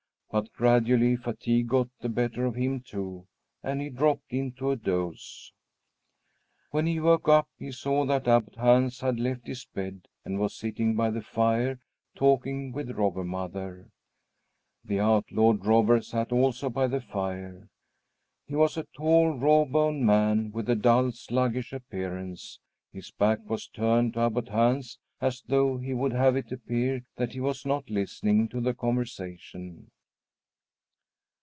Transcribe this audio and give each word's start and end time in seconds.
But 0.33 0.53
gradually 0.53 1.17
fatigue 1.17 1.67
got 1.67 1.89
the 1.99 2.07
better 2.07 2.45
of 2.45 2.55
him, 2.55 2.79
too, 2.79 3.27
and 3.61 3.81
he 3.81 3.89
dropped 3.89 4.31
into 4.31 4.71
a 4.71 4.77
doze. 4.77 5.51
When 6.69 6.85
he 6.87 7.01
woke 7.01 7.27
up, 7.27 7.49
he 7.59 7.73
saw 7.73 8.05
that 8.05 8.29
Abbot 8.29 8.55
Hans 8.55 9.01
had 9.01 9.19
left 9.19 9.45
his 9.45 9.65
bed 9.65 10.07
and 10.23 10.39
was 10.39 10.55
sitting 10.55 10.95
by 10.95 11.09
the 11.09 11.21
fire 11.21 11.81
talking 12.15 12.71
with 12.71 12.91
Robber 12.91 13.25
Mother. 13.25 13.89
The 14.85 15.01
outlawed 15.01 15.65
robber 15.65 16.01
sat 16.01 16.31
also 16.31 16.69
by 16.69 16.87
the 16.87 17.01
fire. 17.01 17.67
He 18.45 18.55
was 18.55 18.77
a 18.77 18.87
tall, 18.95 19.31
raw 19.37 19.65
boned 19.65 20.05
man 20.05 20.53
with 20.53 20.69
a 20.69 20.75
dull, 20.75 21.11
sluggish 21.11 21.73
appearance. 21.73 22.57
His 22.93 23.11
back 23.11 23.39
was 23.49 23.67
turned 23.67 24.13
to 24.13 24.21
Abbot 24.21 24.47
Hans, 24.47 24.97
as 25.19 25.41
though 25.45 25.75
he 25.77 25.93
would 25.93 26.13
have 26.13 26.37
it 26.37 26.53
appear 26.53 27.03
that 27.17 27.33
he 27.33 27.41
was 27.41 27.65
not 27.65 27.89
listening 27.89 28.47
to 28.47 28.61
the 28.61 28.73
conversation. 28.73 29.91